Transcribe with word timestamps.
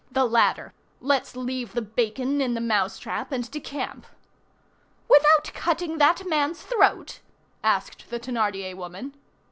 The 0.09 0.25
ladder! 0.25 0.73
Let's 0.99 1.35
leave 1.35 1.73
the 1.73 1.81
bacon 1.83 2.41
in 2.41 2.55
the 2.55 2.59
mousetrap 2.59 3.31
and 3.31 3.43
decamp!" 3.51 4.05
"Without 5.07 5.53
cutting 5.53 5.99
that 5.99 6.25
man's 6.27 6.63
throat?" 6.63 7.19
asked, 7.63 8.09
the 8.09 8.19
Thénardier 8.19 8.73
woman. 8.75 9.13